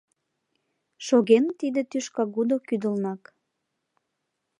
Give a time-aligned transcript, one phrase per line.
[1.05, 3.21] Шогеныт тиде тӱшкагудо кӱдылнак.